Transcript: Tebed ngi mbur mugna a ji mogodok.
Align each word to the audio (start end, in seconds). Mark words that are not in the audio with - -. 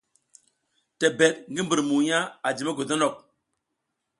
Tebed 0.99 1.35
ngi 1.51 1.61
mbur 1.63 1.81
mugna 1.89 2.17
a 2.47 2.49
ji 2.55 2.63
mogodok. 2.65 3.15